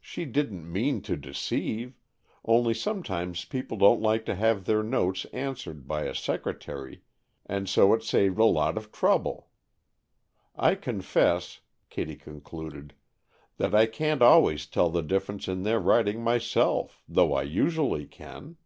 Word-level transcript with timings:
She 0.00 0.24
didn't 0.24 0.66
mean 0.68 1.00
to 1.02 1.16
deceive, 1.16 1.96
only 2.44 2.74
sometimes 2.74 3.44
people 3.44 3.76
don't 3.78 4.02
like 4.02 4.24
to 4.26 4.34
have 4.34 4.64
their 4.64 4.82
notes 4.82 5.26
answered 5.32 5.86
by 5.86 6.06
a 6.06 6.12
secretary, 6.12 7.02
and 7.46 7.68
so 7.68 7.94
it 7.94 8.02
saved 8.02 8.40
a 8.40 8.44
lot 8.46 8.76
of 8.76 8.90
trouble. 8.90 9.46
I 10.56 10.74
confess," 10.74 11.60
Kitty 11.88 12.16
concluded, 12.16 12.94
"that 13.58 13.72
I 13.72 13.86
can't 13.86 14.22
always 14.22 14.66
tell 14.66 14.90
the 14.90 15.02
difference 15.04 15.46
in 15.46 15.62
their 15.62 15.78
writing 15.78 16.20
myself, 16.24 17.04
though 17.08 17.32
I 17.32 17.42
usually 17.44 18.06
can." 18.06 18.56